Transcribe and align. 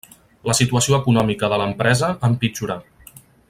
La 0.51 0.55
situació 0.59 0.95
econòmica 0.99 1.51
de 1.53 1.61
l'empresa 1.63 2.11
empitjorà. 2.31 2.83